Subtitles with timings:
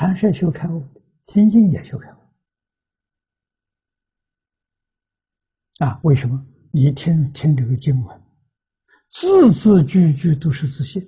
[0.00, 0.82] 禅师修开悟，
[1.26, 2.16] 天经也修开悟。
[5.84, 6.42] 啊，为什么？
[6.72, 8.22] 你听听这个经文，
[9.10, 11.06] 字字句句都是自信，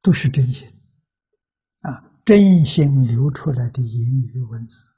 [0.00, 0.66] 都是真心。
[1.82, 4.90] 啊，真心流出来的言语文字，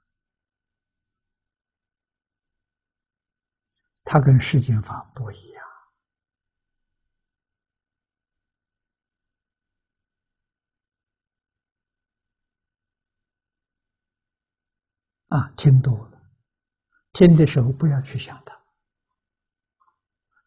[4.05, 5.41] 它跟世间法不一样
[15.32, 16.22] 啊，听多了。
[17.14, 18.54] 听的时候不要去想它，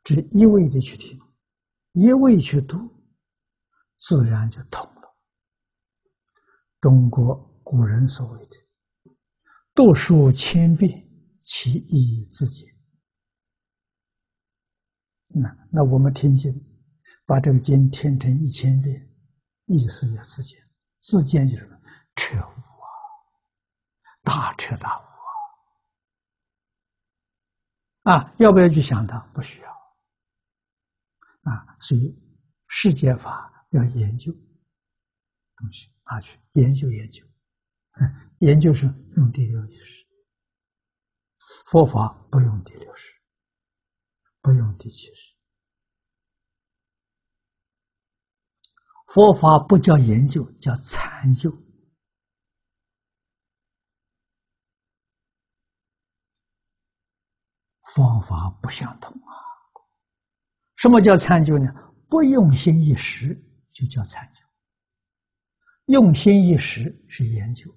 [0.03, 1.19] 只一味的去听，
[1.93, 2.77] 一味去读，
[3.97, 5.15] 自然就通了。
[6.79, 8.55] 中国古人所谓的
[9.73, 11.03] “读书千遍，
[11.41, 12.71] 其义自见”。
[15.33, 16.53] 那那我们听经，
[17.25, 19.09] 把这个经听成一千遍，
[19.65, 20.59] 意思也自见。
[20.99, 21.81] 自见就是
[22.15, 22.64] 彻悟，
[24.35, 25.03] 大彻大悟。
[28.09, 29.17] 啊，要不要去想它？
[29.33, 29.71] 不需要。
[31.43, 32.13] 啊，所以
[32.67, 37.25] 世间法要研究东西，拿去研究研究。
[38.39, 40.05] 研究是用第六意识，
[41.67, 43.13] 佛法不用第六识，
[44.41, 45.33] 不用第七识。
[49.07, 51.49] 佛法不叫研究，叫参究。
[57.95, 59.31] 方法不相同啊！
[60.75, 61.73] 什么叫参究呢？
[62.09, 63.33] 不用心一时
[63.71, 64.41] 就叫参究，
[65.85, 67.73] 用心一时是研究。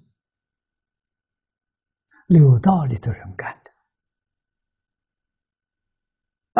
[2.27, 3.71] 有道理的人干的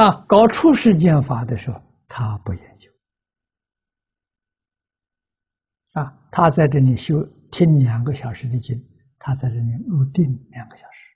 [0.01, 0.25] 啊！
[0.25, 2.89] 搞出世间法的时候，他不研究
[5.93, 6.17] 啊！
[6.31, 7.21] 他在这里修
[7.51, 8.81] 听两个小时的经，
[9.19, 11.09] 他在这里入定两个小时。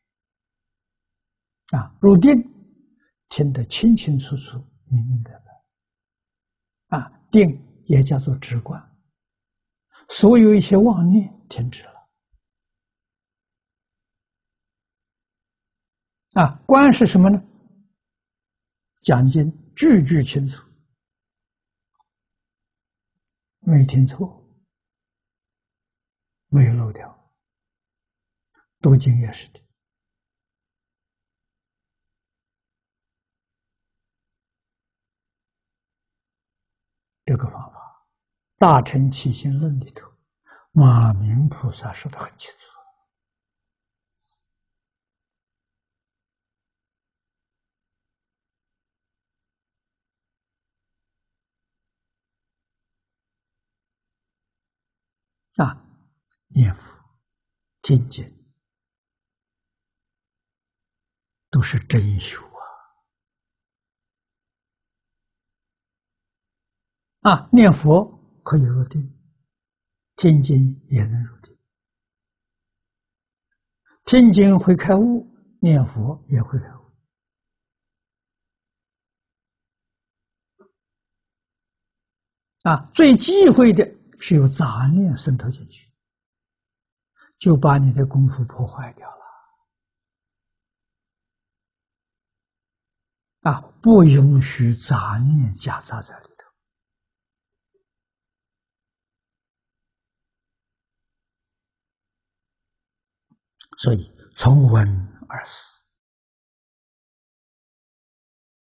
[1.76, 2.32] 啊，入定，
[3.30, 6.98] 听得清清楚楚、明明白白。
[6.98, 7.50] 啊，定
[7.86, 8.80] 也叫做直观，
[10.10, 11.94] 所有一些妄念停止了。
[16.34, 17.44] 啊，观是什么呢？
[19.02, 20.64] 讲经句句清楚，
[23.62, 24.48] 没听错，
[26.50, 27.34] 没有漏掉，
[28.80, 29.60] 读经也是的。
[37.34, 38.06] 这个方法，
[38.60, 40.08] 《大乘起心论》里头，
[40.72, 42.58] 马明菩萨说的很清楚。
[55.64, 55.84] 啊，
[56.50, 57.04] 念佛、
[57.82, 58.54] 听经，
[61.50, 62.53] 都是真修。
[67.24, 69.18] 啊，念佛可以入定，
[70.18, 71.58] 听经也能入定。
[74.04, 75.26] 听经会开悟，
[75.62, 76.84] 念佛也会开悟。
[82.64, 85.90] 啊，最忌讳的是有杂念渗透进去，
[87.40, 89.24] 就把你的功夫破坏掉了。
[93.52, 96.33] 啊，不允许杂念夹杂在里。
[103.84, 104.88] 所以从文
[105.28, 105.83] 而死，